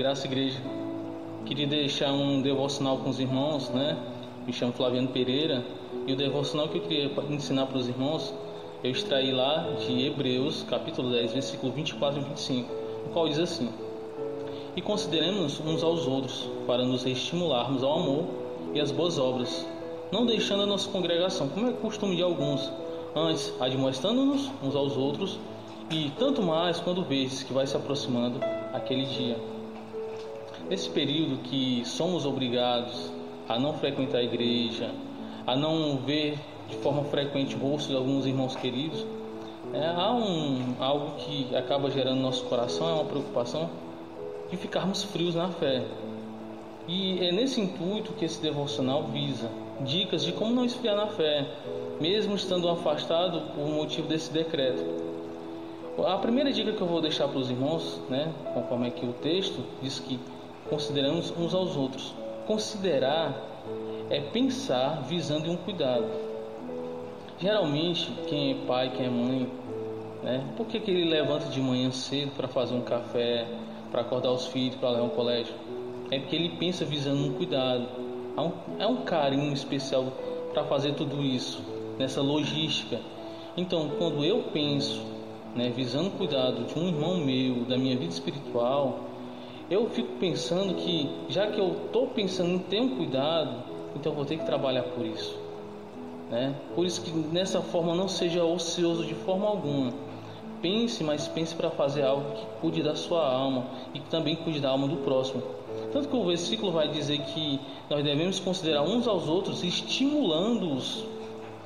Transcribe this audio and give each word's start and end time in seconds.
Graça 0.00 0.26
Igreja. 0.26 0.58
Queria 1.44 1.66
deixar 1.66 2.10
um 2.10 2.40
devocional 2.40 2.96
com 2.96 3.10
os 3.10 3.20
irmãos, 3.20 3.68
né? 3.68 3.98
Me 4.46 4.50
chamo 4.50 4.72
Flaviano 4.72 5.08
Pereira 5.08 5.62
e 6.06 6.12
o 6.14 6.16
devocional 6.16 6.70
que 6.70 6.78
eu 6.78 6.82
queria 6.84 7.12
ensinar 7.28 7.66
para 7.66 7.76
os 7.76 7.86
irmãos, 7.86 8.32
eu 8.82 8.90
extraí 8.90 9.30
lá 9.30 9.68
de 9.78 10.06
Hebreus, 10.06 10.62
capítulo 10.62 11.10
10, 11.10 11.34
versículo 11.34 11.70
24 11.72 12.18
e 12.18 12.24
25, 12.24 12.72
o 13.08 13.10
qual 13.10 13.28
diz 13.28 13.38
assim: 13.38 13.70
E 14.74 14.80
consideremos 14.80 15.60
uns 15.60 15.82
aos 15.82 16.06
outros 16.06 16.48
para 16.66 16.82
nos 16.82 17.04
estimularmos 17.04 17.84
ao 17.84 17.98
amor 17.98 18.24
e 18.72 18.80
às 18.80 18.90
boas 18.90 19.18
obras, 19.18 19.68
não 20.10 20.24
deixando 20.24 20.62
a 20.62 20.66
nossa 20.66 20.88
congregação, 20.88 21.46
como 21.46 21.68
é 21.68 21.72
costume 21.74 22.16
de 22.16 22.22
alguns, 22.22 22.72
antes 23.14 23.52
admoestando-nos 23.60 24.50
uns 24.62 24.74
aos 24.74 24.96
outros, 24.96 25.38
e 25.90 26.10
tanto 26.18 26.42
mais 26.42 26.80
quando 26.80 27.04
vês 27.04 27.42
que 27.42 27.52
vai 27.52 27.66
se 27.66 27.76
aproximando 27.76 28.40
aquele 28.72 29.04
dia. 29.04 29.59
Nesse 30.70 30.88
período 30.88 31.42
que 31.42 31.82
somos 31.84 32.24
obrigados 32.24 33.10
a 33.48 33.58
não 33.58 33.72
frequentar 33.72 34.18
a 34.18 34.22
igreja, 34.22 34.94
a 35.44 35.56
não 35.56 35.96
ver 35.96 36.38
de 36.68 36.76
forma 36.76 37.02
frequente 37.02 37.56
o 37.56 37.58
rosto 37.58 37.88
de 37.88 37.96
alguns 37.96 38.24
irmãos 38.24 38.54
queridos, 38.54 39.04
é, 39.74 39.84
há 39.84 40.12
um, 40.12 40.76
algo 40.78 41.16
que 41.16 41.56
acaba 41.56 41.90
gerando 41.90 42.18
no 42.18 42.22
nosso 42.22 42.44
coração, 42.44 42.88
é 42.88 42.92
uma 42.92 43.04
preocupação 43.04 43.68
de 44.48 44.56
ficarmos 44.56 45.02
frios 45.02 45.34
na 45.34 45.48
fé. 45.48 45.82
E 46.86 47.18
é 47.18 47.32
nesse 47.32 47.60
intuito 47.60 48.12
que 48.12 48.24
esse 48.24 48.40
devocional 48.40 49.02
visa 49.08 49.50
dicas 49.80 50.22
de 50.22 50.30
como 50.30 50.54
não 50.54 50.64
esfriar 50.64 50.94
na 50.94 51.08
fé, 51.08 51.48
mesmo 52.00 52.36
estando 52.36 52.68
afastado 52.68 53.42
por 53.56 53.66
motivo 53.66 54.06
desse 54.06 54.32
decreto. 54.32 54.84
A 56.06 56.16
primeira 56.18 56.52
dica 56.52 56.70
que 56.70 56.80
eu 56.80 56.86
vou 56.86 57.00
deixar 57.00 57.26
para 57.26 57.40
os 57.40 57.50
irmãos, 57.50 58.00
né, 58.08 58.32
conforme 58.54 58.86
aqui 58.86 59.04
o 59.04 59.12
texto, 59.12 59.64
diz 59.82 59.98
que 59.98 60.16
consideramos 60.70 61.30
uns 61.36 61.52
aos 61.52 61.76
outros. 61.76 62.14
Considerar 62.46 63.34
é 64.08 64.20
pensar 64.20 65.02
visando 65.02 65.50
um 65.50 65.56
cuidado. 65.56 66.06
Geralmente, 67.38 68.10
quem 68.28 68.52
é 68.52 68.66
pai, 68.66 68.90
quem 68.90 69.06
é 69.06 69.10
mãe, 69.10 69.50
né, 70.22 70.44
por 70.56 70.66
que, 70.66 70.78
que 70.78 70.90
ele 70.90 71.04
levanta 71.10 71.46
de 71.46 71.60
manhã 71.60 71.90
cedo 71.90 72.32
para 72.36 72.46
fazer 72.46 72.74
um 72.74 72.82
café, 72.82 73.46
para 73.90 74.02
acordar 74.02 74.30
os 74.30 74.46
filhos, 74.46 74.76
para 74.76 74.90
levar 74.90 75.04
ao 75.04 75.10
colégio? 75.10 75.54
É 76.10 76.18
porque 76.18 76.36
ele 76.36 76.56
pensa 76.56 76.84
visando 76.84 77.24
um 77.24 77.34
cuidado. 77.34 77.86
É 78.36 78.40
um, 78.40 78.52
é 78.78 78.86
um 78.86 79.04
carinho 79.04 79.52
especial 79.52 80.06
para 80.52 80.64
fazer 80.64 80.94
tudo 80.94 81.22
isso, 81.22 81.62
nessa 81.98 82.20
logística. 82.20 83.00
Então, 83.56 83.90
quando 83.98 84.24
eu 84.24 84.44
penso, 84.52 85.00
né, 85.54 85.70
visando 85.74 86.10
cuidado 86.10 86.64
de 86.64 86.78
um 86.78 86.88
irmão 86.88 87.16
meu, 87.18 87.64
da 87.64 87.76
minha 87.76 87.96
vida 87.96 88.12
espiritual, 88.12 89.09
eu 89.70 89.88
fico 89.88 90.14
pensando 90.18 90.74
que, 90.74 91.08
já 91.28 91.46
que 91.46 91.60
eu 91.60 91.84
estou 91.86 92.08
pensando 92.08 92.50
em 92.50 92.58
ter 92.58 92.80
um 92.80 92.96
cuidado, 92.96 93.62
então 93.94 94.10
eu 94.10 94.16
vou 94.16 94.24
ter 94.24 94.36
que 94.36 94.44
trabalhar 94.44 94.82
por 94.82 95.06
isso. 95.06 95.38
Né? 96.28 96.54
Por 96.74 96.84
isso 96.84 97.00
que 97.02 97.10
nessa 97.10 97.62
forma 97.62 97.94
não 97.94 98.08
seja 98.08 98.44
ocioso 98.44 99.06
de 99.06 99.14
forma 99.14 99.46
alguma. 99.46 99.92
Pense, 100.60 101.02
mas 101.04 101.26
pense 101.28 101.54
para 101.54 101.70
fazer 101.70 102.02
algo 102.02 102.32
que 102.32 102.46
cuide 102.60 102.82
da 102.82 102.94
sua 102.94 103.26
alma 103.26 103.64
e 103.94 104.00
que 104.00 104.10
também 104.10 104.36
cuide 104.36 104.60
da 104.60 104.70
alma 104.70 104.88
do 104.88 104.96
próximo. 104.98 105.42
Tanto 105.92 106.08
que 106.08 106.16
o 106.16 106.24
versículo 106.24 106.72
vai 106.72 106.88
dizer 106.88 107.18
que 107.18 107.58
nós 107.88 108.04
devemos 108.04 108.38
considerar 108.40 108.82
uns 108.82 109.06
aos 109.06 109.28
outros, 109.28 109.62
estimulando-os 109.62 111.04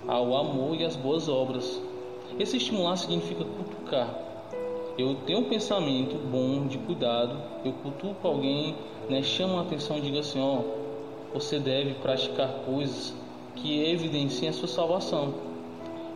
ao 0.06 0.36
amor 0.36 0.77
e 0.78 0.84
às 0.84 0.94
boas 0.94 1.28
obras. 1.28 1.80
Esse 2.38 2.58
estimular 2.58 2.97
significa 2.97 3.44
cutucar. 3.44 4.24
Eu 4.97 5.16
tenho 5.27 5.41
um 5.41 5.44
pensamento 5.44 6.16
bom 6.31 6.66
de 6.66 6.78
cuidado, 6.78 7.37
eu 7.65 7.72
cutuco 7.72 8.28
alguém, 8.28 8.77
né, 9.10 9.22
chamo 9.22 9.59
a 9.59 9.62
atenção 9.62 9.99
e 9.99 10.00
digo 10.00 10.19
assim: 10.19 10.41
ó, 10.41 10.60
você 11.32 11.59
deve 11.59 11.94
praticar 11.94 12.49
coisas 12.65 13.12
que 13.56 13.82
evidenciem 13.84 14.50
a 14.50 14.53
sua 14.53 14.69
salvação. 14.69 15.34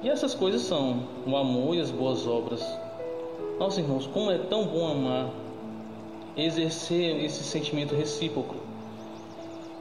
E 0.02 0.08
essas 0.08 0.32
coisas 0.32 0.62
são 0.62 1.02
o 1.26 1.36
amor 1.36 1.74
e 1.74 1.80
as 1.80 1.90
boas 1.90 2.24
obras. 2.26 2.64
Nossa 3.58 3.80
irmãos, 3.80 4.06
como 4.06 4.30
é 4.30 4.38
tão 4.38 4.64
bom 4.64 4.86
amar, 4.86 5.30
exercer 6.36 7.24
esse 7.24 7.42
sentimento 7.42 7.96
recíproco. 7.96 8.54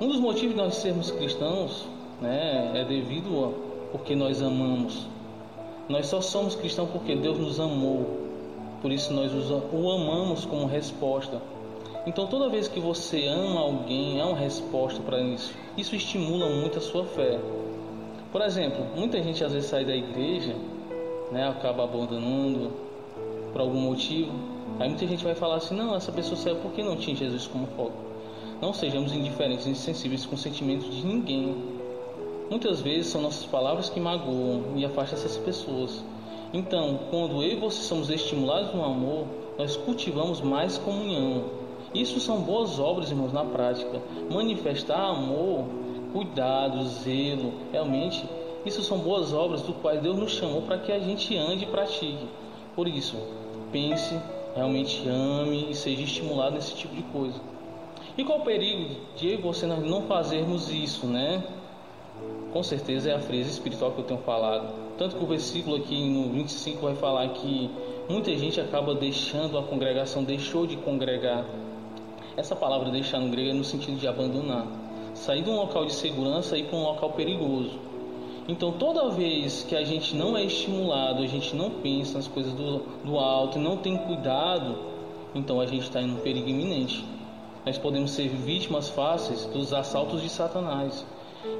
Um 0.02 0.08
dos 0.08 0.20
motivos 0.20 0.56
de 0.56 0.56
nós 0.56 0.76
sermos 0.76 1.12
cristãos 1.12 1.86
né, 2.20 2.72
é 2.74 2.84
devido 2.84 3.46
a 3.46 3.68
porque 3.92 4.16
nós 4.16 4.42
amamos. 4.42 5.08
Nós 5.88 6.08
só 6.08 6.20
somos 6.20 6.56
cristãos 6.56 6.90
porque 6.90 7.16
Deus 7.16 7.38
nos 7.38 7.60
amou. 7.60 8.27
Por 8.82 8.92
isso 8.92 9.14
nós 9.14 9.32
o 9.34 9.92
amamos 9.92 10.46
como 10.46 10.66
resposta. 10.66 11.42
Então 12.06 12.28
toda 12.28 12.50
vez 12.50 12.68
que 12.68 12.80
você 12.80 13.28
ama 13.28 13.60
alguém, 13.60 14.22
há 14.22 14.26
uma 14.26 14.38
resposta 14.38 15.02
para 15.02 15.20
isso. 15.20 15.54
Isso 15.78 15.96
estimula 15.96 16.50
muito 16.50 16.78
a 16.78 16.82
sua 16.82 17.06
fé. 17.06 17.40
Por 18.32 18.42
exemplo, 18.42 18.86
muita 18.96 19.22
gente 19.22 19.44
às 19.44 19.52
vezes 19.52 19.70
sai 19.70 19.84
da 19.84 19.96
igreja, 19.96 20.56
né, 21.32 21.48
acaba 21.50 21.84
abandonando 21.84 22.72
por 23.52 23.62
algum 23.62 23.80
motivo. 23.80 24.32
Aí 24.80 24.88
muita 24.88 25.08
gente 25.08 25.24
vai 25.24 25.34
falar 25.34 25.56
assim: 25.56 25.76
não, 25.76 25.96
essa 25.96 26.12
pessoa 26.12 26.38
saiu 26.38 26.58
porque 26.58 26.84
não 26.84 26.96
tinha 26.96 27.16
Jesus 27.16 27.48
como 27.48 27.68
foco. 27.68 27.94
Não 28.62 28.74
sejamos 28.74 29.12
indiferentes 29.14 29.66
e 29.66 29.72
insensíveis 29.72 30.26
com 30.26 30.38
sentimentos 30.38 30.94
de 30.94 31.06
ninguém. 31.06 31.56
Muitas 32.50 32.82
vezes 32.82 33.08
são 33.08 33.22
nossas 33.22 33.46
palavras 33.46 33.90
que 33.90 34.00
magoam 34.00 34.64
e 34.76 34.86
afastam 34.86 35.20
essas 35.20 35.38
pessoas. 35.38 36.04
Então, 36.54 37.00
quando 37.10 37.44
eu 37.44 37.52
e 37.52 37.56
você 37.56 37.82
somos 37.82 38.10
estimulados 38.10 38.74
no 38.74 38.84
amor, 38.84 39.26
nós 39.58 39.76
cultivamos 39.76 40.42
mais 40.42 40.78
comunhão. 40.78 41.44
Isso 41.94 42.20
são 42.20 42.42
boas 42.42 42.80
obras, 42.80 43.10
irmãos, 43.10 43.34
na 43.34 43.44
prática. 43.44 44.02
Manifestar 44.30 45.10
amor 45.10 45.66
cuidado, 46.14 46.84
zelo, 46.86 47.54
realmente 47.72 48.26
isso 48.66 48.84
são 48.84 48.98
boas 49.00 49.32
obras 49.34 49.62
do 49.62 49.74
qual 49.74 49.96
Deus 49.98 50.18
nos 50.18 50.32
chamou 50.34 50.62
para 50.62 50.78
que 50.78 50.92
a 50.92 51.00
gente 51.00 51.38
ande 51.38 51.64
e 51.64 51.68
pratique. 51.68 52.28
Por 52.76 52.88
isso, 52.88 53.16
pense, 53.72 54.20
realmente 54.54 55.08
ame 55.08 55.72
e 55.72 55.76
seja 55.76 56.02
estimulado 56.02 56.56
nesse 56.56 56.76
tipo 56.76 56.94
de 56.94 57.04
coisa. 57.04 57.40
E 58.18 58.26
qual 58.26 58.40
o 58.40 58.44
perigo 58.44 58.96
de 59.16 59.28
eu 59.28 59.34
e 59.36 59.42
você 59.42 59.66
não 59.66 60.02
fazermos 60.04 60.70
isso, 60.70 61.06
né? 61.08 61.44
Com 62.58 62.64
certeza 62.64 63.12
é 63.12 63.14
a 63.14 63.20
frase 63.20 63.52
espiritual 63.52 63.92
que 63.92 64.00
eu 64.00 64.04
tenho 64.04 64.20
falado. 64.22 64.74
Tanto 64.98 65.16
que 65.16 65.24
o 65.24 65.28
versículo 65.28 65.76
aqui 65.76 66.10
no 66.10 66.34
25 66.34 66.82
vai 66.82 66.96
falar 66.96 67.30
que 67.30 67.70
muita 68.10 68.36
gente 68.36 68.60
acaba 68.60 68.96
deixando 68.96 69.60
a 69.60 69.64
congregação, 69.64 70.24
deixou 70.24 70.66
de 70.66 70.76
congregar. 70.76 71.46
Essa 72.36 72.56
palavra 72.56 72.90
deixar 72.90 73.20
no 73.20 73.30
grego 73.30 73.52
é 73.52 73.54
no 73.54 73.64
sentido 73.64 74.00
de 74.00 74.08
abandonar 74.08 74.66
sair 75.14 75.44
de 75.44 75.52
um 75.52 75.56
local 75.56 75.86
de 75.86 75.94
segurança 75.94 76.58
e 76.58 76.62
ir 76.62 76.64
para 76.64 76.80
um 76.80 76.82
local 76.82 77.12
perigoso. 77.12 77.78
Então, 78.48 78.72
toda 78.72 79.08
vez 79.12 79.62
que 79.62 79.76
a 79.76 79.84
gente 79.84 80.16
não 80.16 80.36
é 80.36 80.44
estimulado, 80.44 81.22
a 81.22 81.28
gente 81.28 81.56
não 81.56 81.70
pensa 81.70 82.18
nas 82.18 82.28
coisas 82.28 82.54
do, 82.54 82.80
do 83.06 83.20
alto, 83.20 83.60
não 83.60 83.78
tem 83.78 83.96
cuidado, 83.96 84.80
então 85.36 85.62
a 85.62 85.68
gente 85.68 85.84
está 85.84 86.02
em 86.02 86.10
um 86.10 86.22
perigo 86.22 86.50
iminente. 86.50 87.06
Nós 87.64 87.78
podemos 87.78 88.10
ser 88.10 88.30
vítimas 88.30 88.90
fáceis 88.90 89.46
dos 89.46 89.74
assaltos 89.74 90.24
de 90.24 90.30
Satanás, 90.30 91.06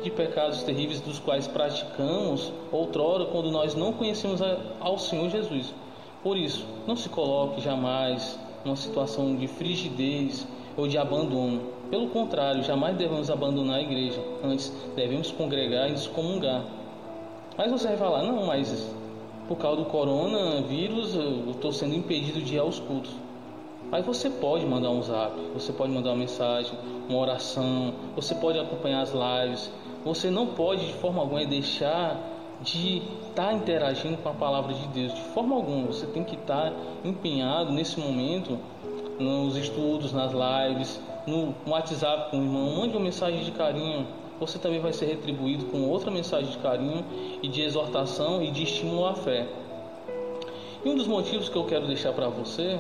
de 0.04 0.12
pecados 0.12 0.64
terríveis 0.64 1.02
dos 1.02 1.20
quais 1.20 1.48
praticamos 1.48 2.52
outrora 2.72 3.26
quando 3.26 3.52
nós 3.52 3.76
não 3.76 3.94
conhecemos 3.94 4.42
ao 4.80 4.98
Senhor 4.98 5.30
Jesus. 5.30 5.74
Por 6.24 6.38
isso, 6.38 6.66
não 6.88 6.96
se 6.96 7.10
coloque 7.10 7.62
jamais 7.62 8.40
numa 8.64 8.76
situação 8.76 9.36
de 9.36 9.48
frigidez 9.48 10.48
ou 10.76 10.88
de 10.88 10.98
abandono. 10.98 11.62
Pelo 11.90 12.10
contrário, 12.10 12.64
jamais 12.64 12.98
devemos 12.98 13.30
abandonar 13.30 13.78
a 13.78 13.82
igreja. 13.82 14.22
Antes, 14.44 14.74
devemos 14.96 15.32
congregar 15.32 15.88
e 15.90 15.94
nos 15.94 16.08
comungar. 16.08 16.66
Mas 17.58 17.72
você 17.72 17.88
vai 17.88 17.98
falar, 17.98 18.24
não, 18.24 18.46
mas 18.46 18.94
por 19.48 19.58
causa 19.58 19.82
do 19.82 19.86
coronavírus 19.86 21.16
eu 21.16 21.52
estou 21.52 21.72
sendo 21.72 21.96
impedido 21.96 22.42
de 22.42 22.56
ir 22.56 22.60
aos 22.60 22.80
cultos. 22.80 23.12
Aí 23.92 24.02
você 24.02 24.30
pode 24.30 24.66
mandar 24.66 24.90
um 24.90 25.02
zap, 25.02 25.34
você 25.54 25.72
pode 25.72 25.94
mandar 25.94 26.10
uma 26.10 26.18
mensagem, 26.18 26.78
uma 27.08 27.20
oração, 27.20 27.94
você 28.16 28.36
pode 28.36 28.60
acompanhar 28.60 29.02
as 29.02 29.14
lives. 29.14 29.72
Você 30.04 30.30
não 30.30 30.48
pode 30.48 30.88
de 30.88 30.94
forma 30.94 31.22
alguma 31.22 31.46
deixar 31.46 32.20
de 32.62 32.98
estar 33.30 33.48
tá 33.48 33.54
interagindo 33.54 34.18
com 34.18 34.28
a 34.28 34.34
palavra 34.34 34.74
de 34.74 34.88
Deus. 34.88 35.14
De 35.14 35.22
forma 35.22 35.56
alguma, 35.56 35.88
você 35.88 36.06
tem 36.06 36.24
que 36.24 36.36
estar 36.36 36.72
tá 36.72 36.74
empenhado 37.06 37.72
nesse 37.72 38.00
momento 38.00 38.60
nos 39.20 39.56
estudos, 39.56 40.12
nas 40.12 40.32
lives, 40.32 41.00
no 41.26 41.56
WhatsApp 41.66 42.32
com 42.32 42.40
o 42.40 42.44
irmão, 42.44 42.78
mande 42.78 42.96
uma 42.96 43.04
mensagem 43.04 43.42
de 43.44 43.52
carinho. 43.52 44.06
Você 44.40 44.60
também 44.60 44.80
vai 44.80 44.94
ser 44.94 45.06
retribuído 45.06 45.66
com 45.66 45.90
outra 45.90 46.12
mensagem 46.12 46.52
de 46.52 46.58
carinho 46.60 47.04
e 47.42 47.48
de 47.48 47.62
exortação 47.62 48.44
e 48.44 48.52
de 48.52 48.64
estímulo 48.64 49.06
à 49.06 49.16
fé. 49.16 49.48
E 50.86 50.90
um 50.90 50.96
dos 50.96 51.08
motivos 51.08 51.50
que 51.50 51.56
eu 51.56 51.66
quero 51.66 51.88
deixar 51.88 52.14
para 52.14 52.28
você, 52.30 52.80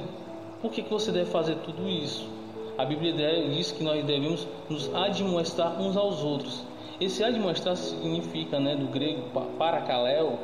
por 0.61 0.71
que, 0.71 0.81
que 0.81 0.89
você 0.89 1.11
deve 1.11 1.29
fazer 1.29 1.55
tudo 1.57 1.87
isso? 1.87 2.27
A 2.77 2.85
Bíblia 2.85 3.13
diz 3.49 3.71
que 3.71 3.83
nós 3.83 4.03
devemos 4.05 4.47
nos 4.69 4.93
admoestar 4.93 5.81
uns 5.81 5.97
aos 5.97 6.23
outros. 6.23 6.63
Esse 6.99 7.23
admoestar 7.23 7.75
significa, 7.75 8.59
né, 8.59 8.75
do 8.75 8.87
grego 8.87 9.21
paracaléu, 9.57 10.37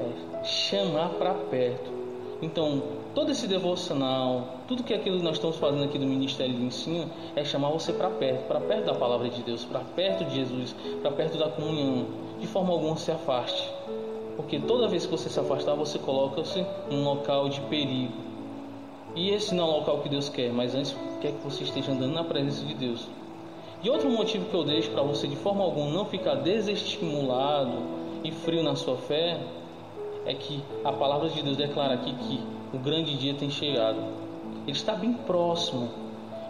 é 0.00 0.44
chamar 0.44 1.10
para 1.10 1.34
perto. 1.34 1.98
Então, 2.40 2.82
todo 3.14 3.32
esse 3.32 3.48
devocional, 3.48 4.58
tudo 4.68 4.84
que 4.84 4.94
aquilo 4.94 5.18
que 5.18 5.24
nós 5.24 5.34
estamos 5.34 5.56
fazendo 5.56 5.82
aqui 5.82 5.98
do 5.98 6.06
Ministério 6.06 6.54
de 6.54 6.62
Ensino 6.62 7.10
é 7.34 7.44
chamar 7.44 7.70
você 7.70 7.92
para 7.92 8.10
perto, 8.10 8.46
para 8.46 8.60
perto 8.60 8.84
da 8.86 8.94
palavra 8.94 9.28
de 9.28 9.42
Deus, 9.42 9.64
para 9.64 9.80
perto 9.80 10.24
de 10.24 10.36
Jesus, 10.36 10.74
para 11.02 11.10
perto 11.10 11.36
da 11.36 11.48
comunhão. 11.48 12.06
De 12.38 12.46
forma 12.46 12.72
alguma 12.72 12.96
se 12.96 13.10
afaste. 13.10 13.68
Porque 14.36 14.60
toda 14.60 14.86
vez 14.86 15.04
que 15.04 15.10
você 15.10 15.28
se 15.28 15.40
afastar, 15.40 15.74
você 15.74 15.98
coloca-se 15.98 16.64
num 16.88 17.02
local 17.02 17.48
de 17.48 17.60
perigo. 17.62 18.27
E 19.14 19.30
esse 19.30 19.54
não 19.54 19.64
é 19.64 19.68
o 19.68 19.78
local 19.78 20.00
que 20.00 20.08
Deus 20.08 20.28
quer, 20.28 20.52
mas 20.52 20.74
antes 20.74 20.94
quer 21.20 21.32
que 21.32 21.42
você 21.42 21.64
esteja 21.64 21.92
andando 21.92 22.14
na 22.14 22.24
presença 22.24 22.64
de 22.64 22.74
Deus. 22.74 23.08
E 23.82 23.88
outro 23.88 24.10
motivo 24.10 24.46
que 24.46 24.54
eu 24.54 24.64
deixo 24.64 24.90
para 24.90 25.02
você 25.02 25.26
de 25.26 25.36
forma 25.36 25.62
alguma 25.62 25.90
não 25.90 26.04
ficar 26.04 26.34
desestimulado 26.36 27.82
e 28.24 28.32
frio 28.32 28.62
na 28.62 28.74
sua 28.74 28.96
fé 28.96 29.40
é 30.26 30.34
que 30.34 30.62
a 30.84 30.92
palavra 30.92 31.28
de 31.28 31.42
Deus 31.42 31.56
declara 31.56 31.94
aqui 31.94 32.12
que 32.12 32.40
o 32.74 32.78
grande 32.78 33.16
dia 33.16 33.34
tem 33.34 33.50
chegado. 33.50 33.98
Ele 34.66 34.76
está 34.76 34.94
bem 34.94 35.12
próximo. 35.12 35.88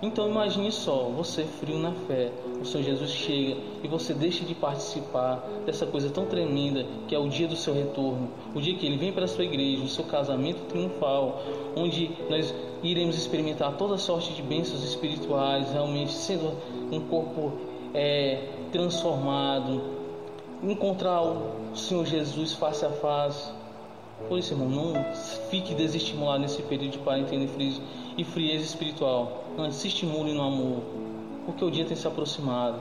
Então 0.01 0.29
imagine 0.29 0.71
só, 0.71 1.11
você 1.11 1.43
frio 1.43 1.79
na 1.79 1.93
fé, 1.93 2.31
o 2.61 2.65
Senhor 2.65 2.85
Jesus 2.85 3.11
chega 3.11 3.57
e 3.83 3.89
você 3.89 4.15
deixa 4.15 4.45
de 4.45 4.55
participar 4.55 5.45
dessa 5.67 5.87
coisa 5.87 6.09
tão 6.09 6.25
tremenda 6.27 6.87
que 7.09 7.15
é 7.15 7.19
o 7.19 7.29
dia 7.29 7.49
do 7.49 7.57
seu 7.57 7.75
retorno, 7.75 8.31
o 8.55 8.61
dia 8.61 8.77
que 8.77 8.87
ele 8.87 8.97
vem 8.97 9.13
para 9.13 9.25
a 9.25 9.29
sua 9.29 9.45
igreja, 9.45 9.83
o 9.83 9.89
seu 9.89 10.05
casamento 10.05 10.61
triunfal, 10.69 11.43
onde 11.75 12.13
nós 12.31 12.55
iremos 12.81 13.17
experimentar 13.17 13.77
toda 13.77 13.99
sorte 13.99 14.33
de 14.35 14.43
bênçãos 14.43 14.85
espirituais, 14.85 15.73
realmente 15.73 16.13
sendo 16.13 16.53
um 16.93 17.01
corpo 17.01 17.53
é, 17.93 18.51
transformado, 18.71 19.83
encontrar 20.63 21.23
o 21.23 21.75
Senhor 21.75 22.07
Jesus 22.07 22.53
face 22.53 22.85
a 22.85 22.91
face. 22.91 23.53
Por 24.27 24.39
isso, 24.39 24.53
irmão, 24.53 24.69
não 24.69 25.15
fique 25.51 25.75
desestimulado 25.75 26.41
nesse 26.41 26.63
período 26.63 26.93
de 26.93 26.99
quarentena 26.99 27.47
e 28.17 28.25
frieza 28.25 28.65
espiritual. 28.65 29.45
Não, 29.57 29.71
se 29.71 29.87
estimule 29.89 30.33
no 30.33 30.43
amor, 30.43 30.83
porque 31.47 31.65
o 31.65 31.71
dia 31.71 31.85
tem 31.85 31.97
se 31.97 32.07
aproximado. 32.07 32.81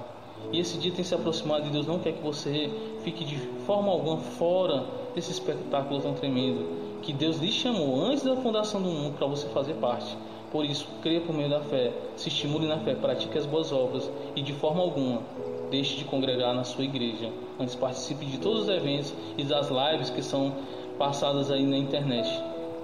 E 0.51 0.59
esse 0.59 0.77
dia 0.77 0.91
tem 0.91 1.03
se 1.03 1.13
aproximado 1.13 1.67
e 1.67 1.69
Deus 1.69 1.85
não 1.85 1.99
quer 1.99 2.13
que 2.13 2.21
você 2.21 2.71
fique 3.03 3.25
de 3.25 3.37
forma 3.65 3.91
alguma 3.91 4.17
fora 4.17 4.85
desse 5.13 5.31
espetáculo 5.31 5.99
tão 6.01 6.13
tremendo 6.13 6.87
que 7.01 7.11
Deus 7.13 7.37
lhe 7.37 7.51
chamou 7.51 8.03
antes 8.05 8.23
da 8.23 8.35
fundação 8.35 8.81
do 8.81 8.89
mundo 8.89 9.17
para 9.17 9.27
você 9.27 9.47
fazer 9.49 9.73
parte. 9.75 10.17
Por 10.51 10.63
isso, 10.63 10.87
creia 11.01 11.21
por 11.21 11.35
meio 11.35 11.49
da 11.49 11.59
fé, 11.59 11.91
se 12.15 12.29
estimule 12.29 12.67
na 12.67 12.77
fé, 12.79 12.95
pratique 12.95 13.37
as 13.37 13.45
boas 13.45 13.71
obras 13.71 14.09
e 14.35 14.41
de 14.41 14.53
forma 14.53 14.81
alguma 14.81 15.21
deixe 15.69 15.97
de 15.97 16.05
congregar 16.05 16.53
na 16.53 16.63
sua 16.63 16.85
igreja. 16.85 17.29
Antes 17.59 17.75
participe 17.75 18.25
de 18.25 18.37
todos 18.37 18.63
os 18.63 18.69
eventos 18.69 19.13
e 19.37 19.43
das 19.43 19.69
lives 19.69 20.09
que 20.09 20.21
são 20.21 20.53
passadas 20.97 21.51
aí 21.51 21.65
na 21.65 21.77
internet. 21.77 22.27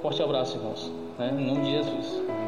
Forte 0.02 0.22
abraço, 0.22 0.58
irmãos. 0.58 0.92
Né? 1.18 1.36
Em 1.38 1.46
nome 1.46 1.62
de 1.62 1.72
Jesus. 1.72 2.43